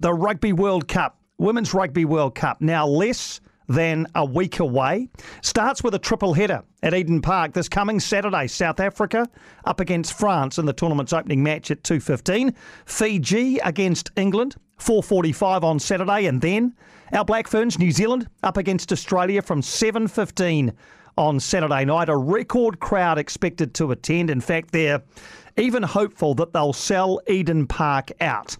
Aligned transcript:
the 0.00 0.12
Rugby 0.12 0.52
World 0.52 0.88
Cup, 0.88 1.18
Women's 1.38 1.72
Rugby 1.72 2.04
World 2.04 2.34
Cup, 2.34 2.60
now 2.60 2.86
less 2.86 3.40
than 3.68 4.06
a 4.14 4.24
week 4.24 4.60
away. 4.60 5.08
Starts 5.42 5.82
with 5.82 5.94
a 5.94 5.98
triple 5.98 6.34
header 6.34 6.62
at 6.82 6.94
Eden 6.94 7.20
Park 7.20 7.52
this 7.52 7.68
coming 7.68 7.98
Saturday. 7.98 8.46
South 8.46 8.78
Africa 8.78 9.28
up 9.64 9.80
against 9.80 10.16
France 10.16 10.58
in 10.58 10.66
the 10.66 10.72
tournament's 10.72 11.12
opening 11.12 11.42
match 11.42 11.70
at 11.70 11.82
2.15. 11.82 12.54
Fiji 12.84 13.58
against 13.58 14.10
England, 14.16 14.56
4.45 14.78 15.62
on 15.62 15.78
Saturday. 15.78 16.26
And 16.26 16.40
then 16.40 16.74
our 17.12 17.24
Black 17.24 17.48
Ferns, 17.48 17.78
New 17.78 17.90
Zealand, 17.90 18.28
up 18.42 18.56
against 18.56 18.92
Australia 18.92 19.42
from 19.42 19.62
7.15 19.62 20.72
on 21.16 21.40
Saturday 21.40 21.84
night. 21.86 22.08
A 22.08 22.16
record 22.16 22.78
crowd 22.78 23.18
expected 23.18 23.74
to 23.74 23.90
attend. 23.90 24.30
In 24.30 24.40
fact, 24.40 24.70
they're 24.72 25.02
even 25.56 25.82
hopeful 25.82 26.34
that 26.34 26.52
they'll 26.52 26.74
sell 26.74 27.20
Eden 27.26 27.66
Park 27.66 28.12
out 28.20 28.58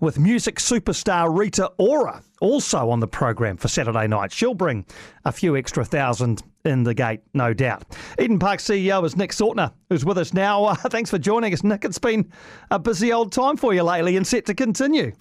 with 0.00 0.18
music 0.18 0.56
superstar 0.56 1.36
Rita 1.36 1.72
Ora 1.78 2.22
also 2.40 2.90
on 2.90 3.00
the 3.00 3.08
program 3.08 3.56
for 3.56 3.68
Saturday 3.68 4.06
night. 4.06 4.32
She'll 4.32 4.54
bring 4.54 4.84
a 5.24 5.32
few 5.32 5.56
extra 5.56 5.84
thousand 5.84 6.42
in 6.64 6.82
the 6.82 6.94
gate, 6.94 7.20
no 7.32 7.54
doubt. 7.54 7.84
Eden 8.18 8.38
Park 8.38 8.60
CEO 8.60 9.04
is 9.04 9.16
Nick 9.16 9.30
Sautner, 9.30 9.72
who's 9.88 10.04
with 10.04 10.18
us 10.18 10.34
now. 10.34 10.64
Uh, 10.64 10.74
thanks 10.90 11.10
for 11.10 11.18
joining 11.18 11.52
us, 11.52 11.64
Nick. 11.64 11.84
It's 11.84 11.98
been 11.98 12.30
a 12.70 12.78
busy 12.78 13.12
old 13.12 13.32
time 13.32 13.56
for 13.56 13.72
you 13.72 13.82
lately 13.82 14.16
and 14.16 14.26
set 14.26 14.46
to 14.46 14.54
continue. 14.54 15.12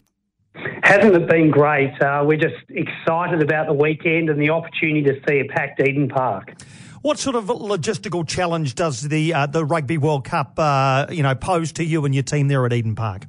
Hasn't 0.83 1.15
it 1.15 1.27
been 1.27 1.51
great? 1.51 2.01
Uh, 2.01 2.23
we're 2.25 2.37
just 2.37 2.55
excited 2.69 3.41
about 3.41 3.67
the 3.67 3.73
weekend 3.73 4.29
and 4.29 4.39
the 4.39 4.49
opportunity 4.51 5.03
to 5.03 5.19
see 5.27 5.39
a 5.39 5.45
packed 5.45 5.81
Eden 5.81 6.07
Park. 6.07 6.53
What 7.01 7.19
sort 7.19 7.35
of 7.35 7.45
logistical 7.45 8.27
challenge 8.27 8.73
does 8.73 9.01
the 9.01 9.33
uh, 9.33 9.45
the 9.45 9.63
Rugby 9.65 9.97
World 9.97 10.23
Cup, 10.23 10.57
uh, 10.57 11.05
you 11.09 11.23
know, 11.23 11.35
pose 11.35 11.71
to 11.73 11.83
you 11.83 12.05
and 12.05 12.15
your 12.15 12.23
team 12.23 12.47
there 12.47 12.65
at 12.65 12.73
Eden 12.73 12.95
Park? 12.95 13.27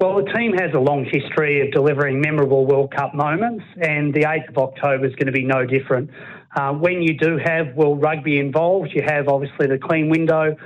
Well, 0.00 0.16
the 0.16 0.32
team 0.32 0.54
has 0.54 0.70
a 0.72 0.78
long 0.78 1.04
history 1.04 1.60
of 1.60 1.72
delivering 1.72 2.22
memorable 2.22 2.64
World 2.64 2.90
Cup 2.96 3.14
moments, 3.14 3.62
and 3.82 4.14
the 4.14 4.20
8th 4.20 4.48
of 4.48 4.56
October 4.56 5.04
is 5.04 5.14
going 5.16 5.26
to 5.26 5.32
be 5.32 5.44
no 5.44 5.66
different. 5.66 6.08
Uh, 6.56 6.72
when 6.72 7.02
you 7.02 7.18
do 7.18 7.36
have 7.36 7.76
World 7.76 8.00
Rugby 8.00 8.38
involved, 8.38 8.92
you 8.94 9.02
have 9.06 9.28
obviously 9.28 9.66
the 9.66 9.76
clean 9.76 10.08
window 10.08 10.56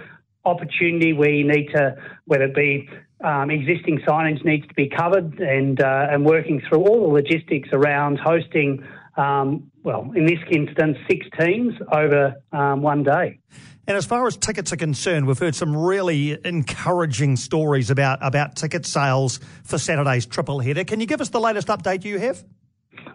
opportunity 0.45 1.15
where 1.15 1.31
you 1.31 1.45
need 1.49 1.67
to, 1.75 1.97
whether 2.27 2.45
it 2.45 2.55
be 2.55 2.89
um, 3.25 3.51
existing 3.51 3.99
signage 4.07 4.45
needs 4.45 4.69
to 4.69 4.75
be 4.75 4.89
covered 4.89 5.41
and 5.41 5.81
uh, 5.81 6.07
and 6.11 6.25
working 6.25 6.63
through 6.69 6.85
all 6.85 7.09
the 7.09 7.15
logistics 7.15 7.71
around 7.73 8.21
hosting. 8.21 8.87
Um, 9.17 9.73
well, 9.85 10.11
in 10.17 10.27
this 10.27 10.39
instance, 10.51 10.97
six 11.09 11.27
teams 11.39 11.75
over 11.93 12.35
um, 12.53 12.83
one 12.83 13.05
day. 13.05 13.39
And 13.87 13.99
as 13.99 14.07
far 14.07 14.27
as 14.27 14.37
tickets 14.37 14.73
are 14.73 14.77
concerned, 14.77 15.27
we've 15.27 15.39
heard 15.39 15.55
some 15.55 15.77
really 15.77 16.39
encouraging 16.43 17.37
stories 17.37 17.91
about, 17.91 18.19
about 18.23 18.57
ticket 18.57 18.87
sales 18.87 19.41
for 19.63 19.77
Saturday's 19.77 20.25
triple 20.25 20.59
header. 20.59 20.85
Can 20.85 21.01
you 21.01 21.07
give 21.07 21.21
us 21.21 21.29
the 21.29 21.41
latest 21.41 21.69
update 21.69 22.03
you 22.03 22.19
have? 22.19 22.43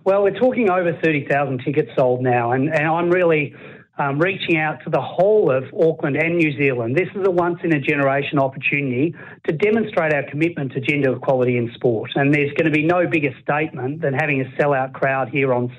Well, 0.04 0.22
we're 0.22 0.40
talking 0.40 0.70
over 0.70 0.94
30,000 1.04 1.62
tickets 1.66 1.90
sold 1.98 2.22
now, 2.22 2.52
and, 2.52 2.70
and 2.70 2.88
I'm 2.88 3.10
really 3.10 3.56
um, 4.00 4.18
reaching 4.18 4.58
out 4.58 4.82
to 4.86 4.90
the 4.90 5.02
whole 5.02 5.52
of 5.52 5.66
Auckland 5.74 6.16
and 6.16 6.38
New 6.38 6.58
Zealand. 6.58 6.96
This 6.96 7.10
is 7.14 7.28
a 7.28 7.32
once 7.32 7.60
in 7.64 7.74
a 7.74 7.80
generation 7.80 8.40
opportunity 8.40 9.14
to 9.48 9.54
demonstrate 9.54 10.14
our 10.14 10.24
commitment 10.24 10.72
to 10.72 10.80
gender 10.80 11.16
equality 11.16 11.58
in 11.58 11.72
sport. 11.76 12.12
And 12.16 12.34
there's 12.34 12.52
going 12.54 12.66
to 12.66 12.72
be 12.72 12.84
no 12.84 13.06
bigger 13.08 13.32
statement 13.44 14.02
than 14.02 14.14
having 14.14 14.42
a 14.42 14.46
sellout 14.60 14.94
crowd 14.94 15.30
here 15.30 15.54
on 15.54 15.72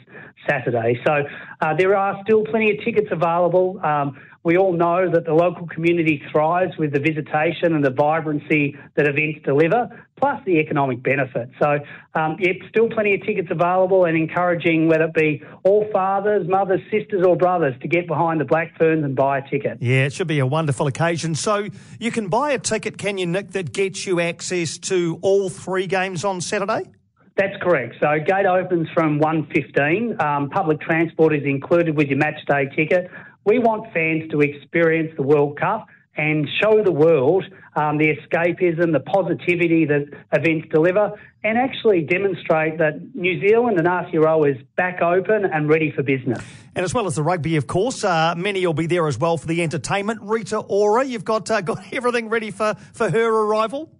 Saturday. 0.49 1.01
So 1.07 1.25
uh, 1.61 1.75
there 1.77 1.97
are 1.97 2.21
still 2.25 2.45
plenty 2.45 2.71
of 2.71 2.85
tickets 2.85 3.09
available. 3.11 3.81
Um, 3.83 4.19
we 4.43 4.57
all 4.57 4.73
know 4.73 5.11
that 5.11 5.27
the 5.27 5.35
local 5.35 5.67
community 5.67 6.23
thrives 6.33 6.77
with 6.79 6.93
the 6.93 6.99
visitation 6.99 7.75
and 7.75 7.85
the 7.85 7.91
vibrancy 7.91 8.75
that 8.95 9.07
events 9.07 9.41
deliver, 9.45 10.07
plus 10.17 10.41
the 10.47 10.59
economic 10.59 11.03
benefit. 11.03 11.51
So, 11.61 11.79
um, 12.15 12.37
yep, 12.39 12.57
still 12.71 12.89
plenty 12.89 13.15
of 13.15 13.23
tickets 13.23 13.49
available 13.51 14.07
and 14.07 14.17
encouraging 14.17 14.89
whether 14.89 15.05
it 15.05 15.15
be 15.15 15.43
all 15.63 15.87
fathers, 15.93 16.49
mothers, 16.49 16.81
sisters, 16.91 17.25
or 17.27 17.37
brothers 17.37 17.75
to 17.83 17.89
get 17.89 18.07
behind 18.07 18.41
the 18.41 18.47
Black 18.47 18.77
Ferns 18.79 19.05
and 19.05 19.15
buy 19.15 19.39
a 19.39 19.51
ticket. 19.51 19.79
Yeah, 19.81 20.07
it 20.07 20.15
should 20.15 20.29
be 20.29 20.39
a 20.39 20.47
wonderful 20.47 20.87
occasion. 20.87 21.35
So, 21.35 21.69
you 21.99 22.11
can 22.11 22.29
buy 22.29 22.53
a 22.53 22.59
ticket, 22.59 22.97
can 22.97 23.19
you, 23.19 23.27
Nick, 23.27 23.51
that 23.51 23.75
gets 23.75 24.07
you 24.07 24.21
access 24.21 24.79
to 24.79 25.19
all 25.21 25.51
three 25.51 25.87
games 25.87 26.25
on 26.25 26.41
Saturday? 26.41 26.85
That's 27.37 27.57
correct. 27.63 27.97
So 28.03 28.19
gate 28.19 28.45
opens 28.45 28.89
from 28.93 29.19
1.15. 29.19 30.23
Um, 30.23 30.51
public 30.51 30.81
transport 30.81 31.35
is 31.35 31.43
included 31.45 31.97
with 31.97 32.09
your 32.09 32.19
match 32.19 32.39
day 32.47 32.67
ticket. 32.77 33.11
We 33.45 33.59
want 33.59 33.93
fans 33.93 34.31
to 34.31 34.41
experience 34.41 35.13
the 35.17 35.23
World 35.23 35.59
Cup 35.59 35.87
and 36.17 36.47
show 36.61 36.83
the 36.85 36.93
world 36.93 37.45
um, 37.77 37.97
the 37.97 38.09
escapism, 38.09 38.93
the 38.93 39.01
positivity 39.01 39.87
that 39.87 40.07
events 40.33 40.69
deliver, 40.71 41.13
and 41.43 41.57
actually 41.57 42.03
demonstrate 42.03 42.79
that 42.79 43.15
New 43.15 43.41
Zealand 43.41 43.79
and 43.79 43.87
Aotearoa 43.87 44.57
is 44.57 44.63
back 44.77 45.01
open 45.01 45.45
and 45.45 45.69
ready 45.69 45.93
for 45.93 46.03
business. 46.03 46.45
And 46.75 46.85
as 46.85 46.93
well 46.93 47.07
as 47.07 47.17
the 47.17 47.23
rugby, 47.23 47.57
of 47.57 47.67
course, 47.67 48.05
uh, 48.05 48.35
many 48.37 48.67
will 48.67 48.75
be 48.75 48.87
there 48.87 49.07
as 49.07 49.19
well 49.19 49.39
for 49.39 49.47
the 49.47 49.63
entertainment. 49.63 50.21
Rita 50.23 50.59
Ora, 50.59 51.05
you've 51.05 51.25
got 51.25 51.51
uh, 51.51 51.61
got 51.63 51.93
everything 51.93 52.29
ready 52.29 52.51
for, 52.51 52.75
for 52.93 53.09
her 53.09 53.29
arrival. 53.29 53.91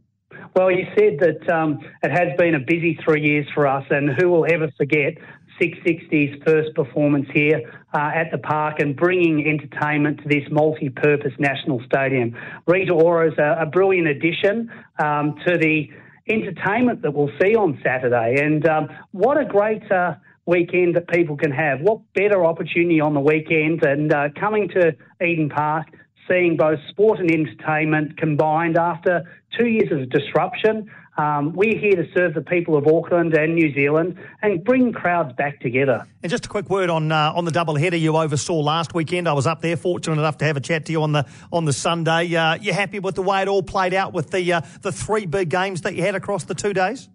Well, 0.55 0.71
you 0.71 0.87
said 0.97 1.19
that 1.21 1.53
um, 1.53 1.81
it 2.03 2.11
has 2.11 2.37
been 2.37 2.55
a 2.55 2.61
busy 2.61 2.99
three 3.05 3.23
years 3.23 3.47
for 3.55 3.67
us, 3.67 3.85
and 3.91 4.11
who 4.11 4.29
will 4.29 4.47
ever 4.51 4.71
forget 4.77 5.15
Six60's 5.61 6.43
first 6.45 6.75
performance 6.75 7.27
here 7.35 7.61
uh, 7.93 8.11
at 8.15 8.31
the 8.31 8.39
park 8.39 8.81
and 8.81 8.97
bringing 8.97 9.47
entertainment 9.47 10.23
to 10.23 10.29
this 10.29 10.45
multi-purpose 10.51 11.33
national 11.39 11.83
stadium. 11.85 12.37
Rita 12.67 12.93
Ora 12.93 13.33
is 13.33 13.39
a, 13.39 13.63
a 13.63 13.67
brilliant 13.67 14.09
addition 14.09 14.71
um, 14.99 15.37
to 15.47 15.59
the 15.59 15.91
entertainment 16.29 17.03
that 17.03 17.13
we'll 17.13 17.33
see 17.41 17.55
on 17.55 17.79
Saturday. 17.85 18.37
And 18.43 18.67
um, 18.67 18.89
what 19.13 19.39
a 19.39 19.45
great 19.45 19.91
uh, 19.91 20.15
weekend 20.47 20.97
that 20.97 21.09
people 21.09 21.37
can 21.37 21.51
have. 21.51 21.81
What 21.81 22.01
better 22.15 22.45
opportunity 22.45 23.01
on 23.01 23.15
the 23.15 23.21
weekend 23.21 23.83
and 23.85 24.13
uh, 24.13 24.29
coming 24.39 24.69
to 24.71 24.97
Eden 25.25 25.49
Park, 25.49 25.87
seeing 26.29 26.57
both 26.57 26.79
sport 26.89 27.19
and 27.21 27.31
entertainment 27.31 28.17
combined 28.17 28.77
after 28.77 29.25
two 29.57 29.67
years 29.67 29.91
of 29.93 30.09
disruption. 30.11 30.91
Um, 31.17 31.53
we're 31.53 31.79
here 31.79 31.97
to 31.97 32.07
serve 32.15 32.35
the 32.35 32.41
people 32.41 32.77
of 32.77 32.87
Auckland 32.87 33.35
and 33.35 33.55
New 33.55 33.75
Zealand 33.75 34.19
and 34.41 34.65
bring 34.65 34.93
crowds 34.93 35.35
back 35.35 35.61
together. 35.61 36.07
And 36.23 36.31
just 36.31 36.47
a 36.47 36.49
quick 36.49 36.71
word 36.71 36.89
on 36.89 37.13
uh, 37.13 37.33
on 37.35 37.45
the 37.45 37.51
double 37.51 37.75
header 37.75 37.97
you 37.97 38.17
oversaw 38.17 38.61
last 38.61 38.95
weekend. 38.95 39.29
I 39.29 39.33
was 39.35 39.47
up 39.47 39.61
there, 39.61 39.77
fortunate 39.77 40.19
enough 40.19 40.39
to 40.39 40.45
have 40.47 40.57
a 40.57 40.61
chat 40.61 40.87
to 40.87 40.93
you 40.93 41.03
on 41.03 41.13
the 41.13 41.27
on 41.53 41.65
the 41.67 41.73
Sunday. 41.73 42.35
Uh, 42.35 42.55
you 42.55 42.73
happy 42.73 43.01
with 43.01 43.17
the 43.17 43.23
way 43.23 43.43
it 43.43 43.49
all 43.49 43.63
played 43.63 43.93
out 43.93 44.15
with 44.15 44.31
the 44.31 44.53
uh, 44.53 44.61
the 44.83 44.93
three 44.93 45.27
big 45.27 45.51
games 45.51 45.83
that 45.83 45.95
you 45.95 46.03
had 46.03 46.15
across 46.15 46.45
the 46.45 46.55
two 46.55 46.73
days? 46.73 47.09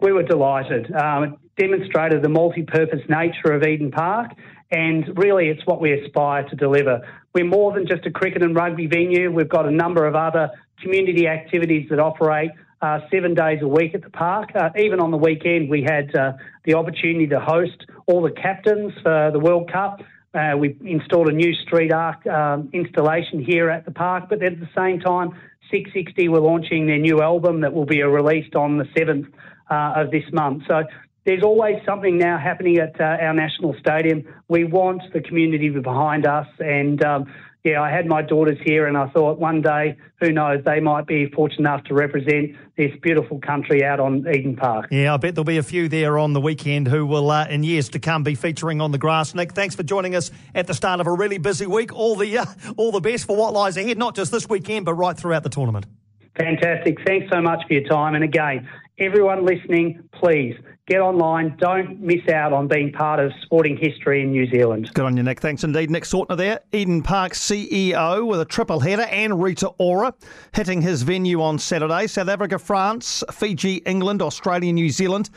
We 0.00 0.12
were 0.12 0.24
delighted. 0.24 0.92
Um, 0.92 1.24
it 1.24 1.32
demonstrated 1.56 2.22
the 2.22 2.28
multi-purpose 2.28 3.02
nature 3.08 3.52
of 3.52 3.62
Eden 3.62 3.92
Park, 3.92 4.32
and 4.72 5.16
really, 5.16 5.48
it's 5.48 5.64
what 5.66 5.80
we 5.80 5.92
aspire 5.92 6.48
to 6.48 6.56
deliver. 6.56 7.06
We're 7.34 7.44
more 7.44 7.72
than 7.72 7.88
just 7.88 8.06
a 8.06 8.12
cricket 8.12 8.44
and 8.44 8.54
rugby 8.54 8.86
venue. 8.86 9.28
We've 9.28 9.48
got 9.48 9.66
a 9.66 9.70
number 9.72 10.06
of 10.06 10.14
other 10.14 10.52
community 10.80 11.26
activities 11.26 11.88
that 11.90 11.98
operate 11.98 12.52
uh, 12.80 13.00
seven 13.10 13.34
days 13.34 13.58
a 13.60 13.66
week 13.66 13.92
at 13.92 14.02
the 14.02 14.10
park. 14.10 14.50
Uh, 14.54 14.70
even 14.78 15.00
on 15.00 15.10
the 15.10 15.16
weekend, 15.16 15.68
we 15.68 15.82
had 15.82 16.14
uh, 16.14 16.34
the 16.64 16.74
opportunity 16.74 17.26
to 17.26 17.40
host 17.40 17.86
all 18.06 18.22
the 18.22 18.30
captains 18.30 18.92
for 19.02 19.32
the 19.32 19.40
World 19.40 19.68
Cup. 19.72 20.00
Uh, 20.32 20.56
we 20.56 20.76
installed 20.84 21.26
a 21.26 21.32
new 21.32 21.52
street 21.66 21.92
arc 21.92 22.24
um, 22.28 22.70
installation 22.72 23.42
here 23.42 23.68
at 23.68 23.84
the 23.84 23.90
park, 23.90 24.28
but 24.28 24.40
at 24.40 24.60
the 24.60 24.68
same 24.76 25.00
time, 25.00 25.30
Six60 25.72 26.28
were 26.28 26.40
launching 26.40 26.86
their 26.86 26.98
new 26.98 27.20
album 27.20 27.62
that 27.62 27.74
will 27.74 27.86
be 27.86 28.00
released 28.04 28.54
on 28.54 28.78
the 28.78 28.84
7th 28.96 29.26
uh, 29.70 30.00
of 30.00 30.12
this 30.12 30.24
month. 30.32 30.62
So 30.68 30.84
there's 31.24 31.42
always 31.42 31.76
something 31.86 32.18
now 32.18 32.38
happening 32.38 32.78
at 32.78 33.00
uh, 33.00 33.04
our 33.20 33.32
national 33.32 33.74
stadium. 33.80 34.24
We 34.48 34.64
want 34.64 35.02
the 35.12 35.20
community 35.20 35.70
behind 35.70 36.26
us, 36.26 36.46
and 36.58 37.02
um, 37.02 37.32
yeah, 37.64 37.80
I 37.80 37.90
had 37.90 38.06
my 38.06 38.20
daughters 38.20 38.58
here, 38.62 38.86
and 38.86 38.94
I 38.94 39.08
thought 39.08 39.38
one 39.38 39.62
day, 39.62 39.96
who 40.20 40.32
knows, 40.32 40.62
they 40.66 40.80
might 40.80 41.06
be 41.06 41.30
fortunate 41.30 41.60
enough 41.60 41.84
to 41.84 41.94
represent 41.94 42.56
this 42.76 42.90
beautiful 43.00 43.40
country 43.40 43.82
out 43.82 44.00
on 44.00 44.26
Eden 44.28 44.54
Park. 44.54 44.88
Yeah, 44.90 45.14
I 45.14 45.16
bet 45.16 45.34
there'll 45.34 45.44
be 45.44 45.56
a 45.56 45.62
few 45.62 45.88
there 45.88 46.18
on 46.18 46.34
the 46.34 46.42
weekend 46.42 46.88
who 46.88 47.06
will, 47.06 47.30
uh, 47.30 47.46
in 47.46 47.64
years 47.64 47.88
to 47.90 47.98
come, 47.98 48.22
be 48.22 48.34
featuring 48.34 48.82
on 48.82 48.92
the 48.92 48.98
grass. 48.98 49.34
Nick, 49.34 49.52
thanks 49.52 49.74
for 49.74 49.82
joining 49.82 50.14
us 50.14 50.30
at 50.54 50.66
the 50.66 50.74
start 50.74 51.00
of 51.00 51.06
a 51.06 51.12
really 51.12 51.38
busy 51.38 51.66
week. 51.66 51.90
All 51.94 52.16
the 52.16 52.36
uh, 52.38 52.44
all 52.76 52.92
the 52.92 53.00
best 53.00 53.26
for 53.26 53.34
what 53.34 53.54
lies 53.54 53.78
ahead, 53.78 53.96
not 53.96 54.14
just 54.14 54.30
this 54.30 54.46
weekend, 54.46 54.84
but 54.84 54.94
right 54.94 55.16
throughout 55.16 55.42
the 55.42 55.48
tournament. 55.48 55.86
Fantastic. 56.36 56.98
Thanks 57.06 57.32
so 57.32 57.40
much 57.40 57.62
for 57.66 57.74
your 57.74 57.84
time. 57.84 58.14
And 58.14 58.24
again, 58.24 58.68
everyone 58.98 59.44
listening, 59.44 60.08
please 60.12 60.56
get 60.86 61.00
online. 61.00 61.56
Don't 61.58 62.00
miss 62.00 62.28
out 62.32 62.52
on 62.52 62.68
being 62.68 62.92
part 62.92 63.18
of 63.20 63.32
sporting 63.42 63.76
history 63.76 64.22
in 64.22 64.30
New 64.30 64.48
Zealand. 64.50 64.90
Good 64.94 65.04
on 65.04 65.16
you, 65.16 65.22
Nick. 65.22 65.40
Thanks 65.40 65.64
indeed. 65.64 65.90
Nick 65.90 66.04
Sautner 66.04 66.36
there, 66.36 66.60
Eden 66.72 67.02
Park 67.02 67.32
CEO 67.32 68.26
with 68.26 68.40
a 68.40 68.44
triple 68.44 68.80
header 68.80 69.02
and 69.02 69.42
Rita 69.42 69.68
Ora 69.78 70.14
hitting 70.52 70.82
his 70.82 71.02
venue 71.02 71.42
on 71.42 71.58
Saturday. 71.58 72.06
South 72.06 72.28
Africa, 72.28 72.58
France, 72.58 73.24
Fiji, 73.32 73.76
England, 73.86 74.22
Australia, 74.22 74.72
New 74.72 74.90
Zealand. 74.90 75.30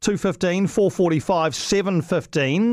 2.15, 0.00 0.64
4.45, 0.64 2.02
7.15. 2.02 2.72